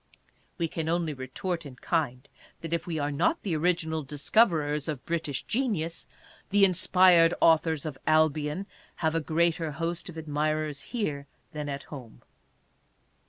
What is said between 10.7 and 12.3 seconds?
here than at home.